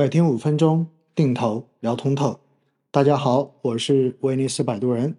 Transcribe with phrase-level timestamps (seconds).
[0.00, 2.40] 每天五分钟定投聊通透，
[2.90, 5.14] 大家好，我是威尼斯摆渡人。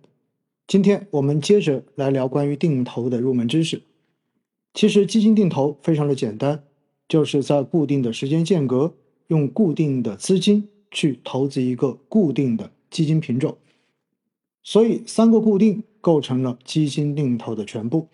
[0.66, 3.84] 今天我们接着来聊关于定投的入门知识。
[4.74, 6.64] 其实基金定投非常的简单，
[7.08, 8.96] 就是在固定的时间间隔，
[9.28, 13.60] 用固定的资金去投资一个固定的基金品种。
[14.64, 18.08] 所以三个固定构成了基金定投的全部。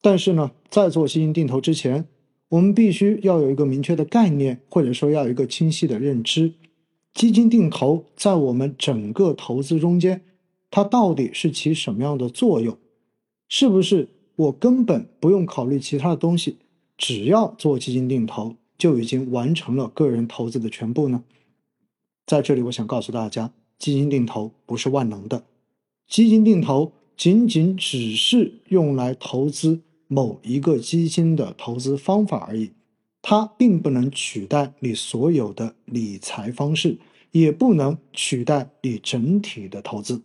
[0.00, 2.06] 但是呢，在做基金定投之前，
[2.50, 6.52] 我们必须要有一个明确的概念，或者说要有一个清晰的认知。
[7.14, 10.22] 基金定投在我们整个投资中间，
[10.68, 12.76] 它到底是起什么样的作用？
[13.48, 16.56] 是不是我根本不用考虑其他的东西，
[16.98, 21.22] 只要做基金定投就已经完成了个人投资的全部呢？
[22.26, 25.44] 在这里，我想告诉大家，基金定投不是万能的，
[26.08, 29.82] 基金定投仅仅只是用来投资。
[30.12, 32.72] 某一个基金的投资方法而已，
[33.22, 36.98] 它并不能取代你所有的理财方式，
[37.30, 40.22] 也不能取代你整体的投资。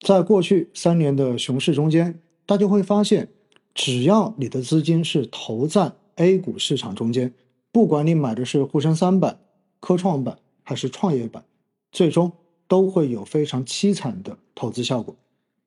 [0.00, 3.28] 在过去三年的熊市中间，大家会发现，
[3.74, 7.34] 只要你的资金是投在 A 股市场中间，
[7.70, 9.36] 不管你买的是沪深三百、
[9.78, 11.44] 科创板还是创业板，
[11.92, 12.32] 最终
[12.66, 15.14] 都会有非常凄惨的投资效果。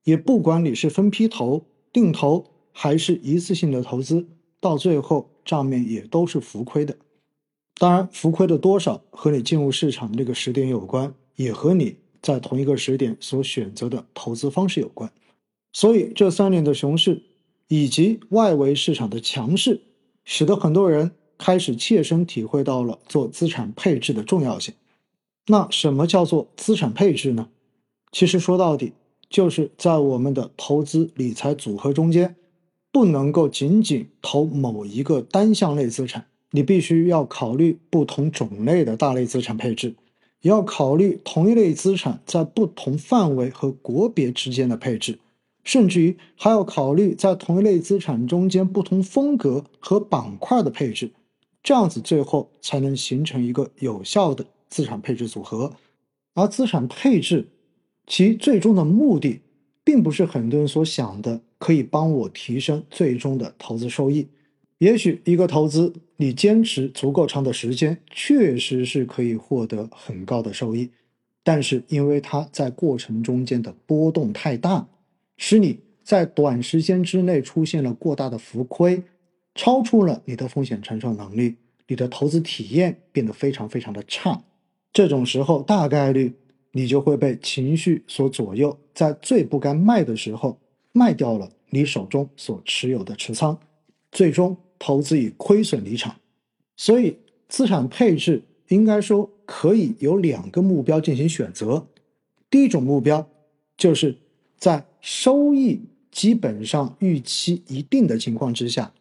[0.02, 2.44] 也不管你是分批投、定投。
[2.82, 4.26] 还是一次性的投资，
[4.58, 6.96] 到最后账面也都是浮亏的。
[7.74, 15.12] 当然，浮亏的多少和你进入市场的这个时点有关，也和你在同一个时点所选择的投资方式有关。
[15.74, 17.22] 所以，这三年的熊市
[17.68, 19.82] 以及外围市场的强势，
[20.24, 24.72] 使得很多人开始切身体会到了做资产配置的重要性。
[25.48, 27.50] 那什么叫做资产配置呢？
[28.10, 28.94] 其实说到底，
[29.28, 32.36] 就是在我们的投资理财组合中间。
[32.92, 39.94] 不能够仅仅投某一个单项类资产，你必须要考虑不同种类的大类资产配置，
[40.42, 45.18] 也要考虑同一类资产在不同范围和国别之间的配置，
[45.62, 51.12] 甚至于还要考虑在同一类资产中间不同风格和板块的配置，
[51.62, 55.72] 这样子最后才能形成一个有效的资产配置组合。
[56.34, 57.48] 而资产配置
[58.06, 59.40] 其最终的目的，
[59.84, 61.40] 并不是很多人所想的。
[61.60, 64.26] 可以帮我提升最终的投资收益。
[64.78, 70.90] 也许一个投资，你坚持足够长的时间，确实是可以获得很高的收益。
[71.44, 74.88] 但是因为它在过程中间的波动太大，
[75.36, 79.02] 使你在短时间之内出现了过大的浮亏，
[79.54, 81.56] 超出了你的风险承受能力，
[81.86, 84.42] 你的投资体验变得非常非常的差。
[84.94, 86.32] 这种时候，大概率
[86.72, 90.58] 你就会被情绪所左右，在最不该卖的时候。
[90.92, 93.58] 卖掉了你手中所持有的持仓，
[94.10, 96.16] 最终投资以亏损离场。
[96.76, 97.16] 所以，
[97.48, 101.86] 资产配置应该说可以有两个目标进行选择。
[102.48, 103.28] 第一种目标
[103.76, 104.16] 就是
[104.56, 105.80] 在收益
[106.10, 108.92] 基本上预期一定的情况之下，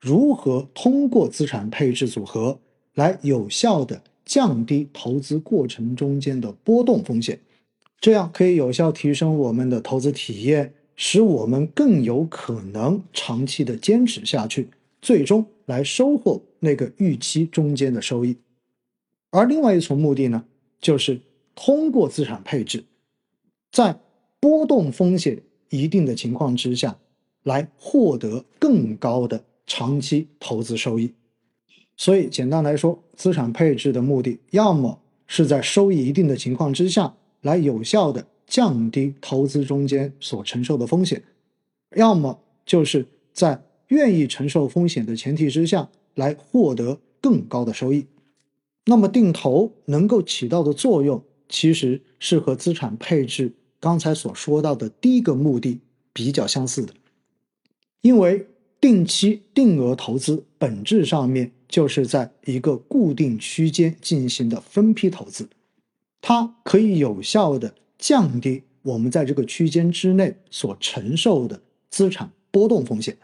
[0.00, 2.58] 如何通过资产配置组合
[2.94, 7.38] 来有效的降低投资过程中间的波动风险，
[8.00, 10.74] 这样可以有效提升我们的投资体验。
[10.96, 14.68] 使我们更有可能长期的坚持下去，
[15.00, 18.36] 最终来收获那个预期中间的收益。
[19.30, 20.44] 而另外一重目的呢，
[20.80, 21.20] 就是
[21.54, 22.84] 通过资产配置，
[23.70, 24.00] 在
[24.40, 26.96] 波动风险一定的情况之下，
[27.42, 31.12] 来获得更高的长期投资收益。
[31.96, 38.26] 所以，简单来说，资产配置的目的，要么是在收益一定的情况之下，来有效的。
[38.46, 41.22] 降低投资中间所承受的风险，
[41.96, 48.06] 要么就是在愿意承受风险的前提之下来获得更高的收益。
[48.84, 55.80] 那么定投能够起到的作用，其实是和资产配置刚才所说到的第一个目的
[56.12, 56.94] 比较相似的。
[58.02, 58.46] 因为
[58.80, 65.48] 定期定额投资本质上面就是在一个固定区间进行的分批投资，
[66.20, 67.74] 它可以有效的。
[67.98, 71.60] 降低我们在这个区间之内所承受的
[71.90, 73.16] 资产波动风险，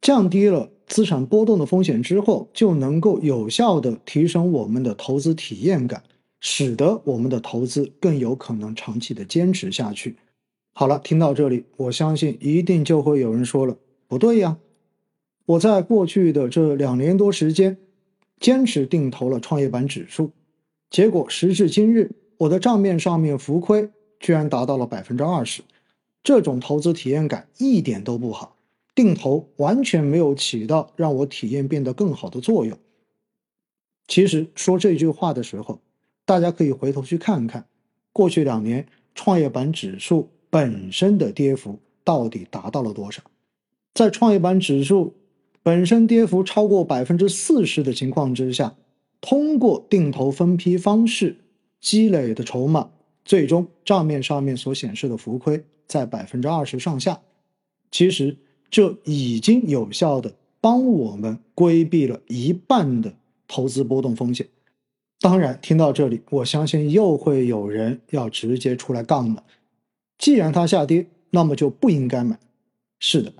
[0.00, 6.02] 降低了资产波动的风险之后，就能够有效的提升我们的投资体验感，
[6.40, 10.16] 使得我们的投资更有可能长期的坚持下去。
[10.72, 13.76] 好了，听到这里，我相信一定就会有人说了，
[14.08, 14.58] 不对呀，
[15.46, 17.76] 我在过去的这两年多时间，
[18.40, 20.32] 坚持定投了创业板指数，
[20.90, 22.10] 结果时至今日。
[22.38, 23.90] 我的账面上面浮亏
[24.20, 25.62] 居然达到了百分之二十，
[26.22, 28.56] 这种投资体验感一点都不好，
[28.94, 32.76] 定投完全没有起到让我体验变得更好的作用。
[34.06, 35.80] 其实说这句话的时候，
[36.24, 37.66] 大家可以回头去看看，
[38.12, 43.22] 过去两年创业板指数本身的跌幅到底达到了多少？
[43.94, 45.14] 在创业板指数
[45.62, 48.74] 本身跌幅超过百分之四十的情况之下，
[49.20, 51.36] 通过定投分批方式
[51.84, 52.90] 积累的筹码，
[53.26, 57.20] 最终账面上面所显示的浮亏在百分之二十上下。
[57.90, 58.34] 其实
[58.70, 63.14] 这已经有效的帮我们规避了一半的
[63.46, 64.48] 投资波动风险。
[65.20, 69.44] 当然，听到这里，我相信又会有人要直接出来杠了。
[70.16, 72.40] 既然它下跌，那么就不应该买。
[72.98, 73.32] 是的，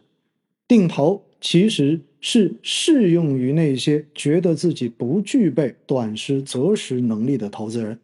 [0.69, 2.02] 定投其实。
[2.26, 8.00] 是适用于那些觉得自己不具备短时择时能力的投资人。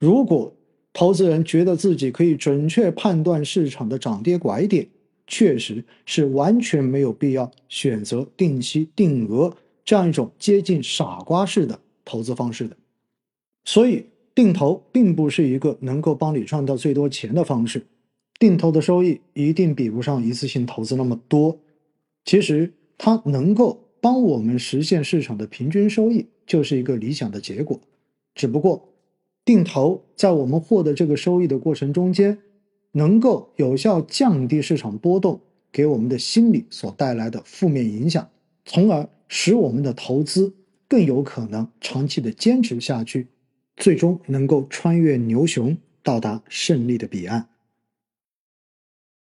[0.00, 0.52] 如果
[0.92, 4.88] 投资人觉得自己可以准确判断市场的涨跌拐点，
[5.28, 12.76] 确实是完全没有必要选择定期定额这样一种接近傻瓜式的投资方式的。
[13.64, 17.86] 所以，定投并不是一个能够帮你赚到最多钱的方式，
[18.40, 21.60] 定投的收益一定比不上一次性投资那么多。
[22.24, 22.72] 其实。
[23.02, 27.80] 它能够帮我们实现市场的平均收益，就是一个理想的结果。
[28.34, 28.89] 只不过，
[29.44, 32.38] 定投在我们获得这个收益的过程中间，
[32.92, 35.40] 能够有效降低市场波动
[35.72, 38.28] 给我们的心理所带来的负面影响，
[38.64, 40.52] 从而使我们的投资
[40.88, 43.28] 更有可能长期的坚持下去，
[43.76, 47.49] 最终能够穿越牛熊，到达胜利的彼岸。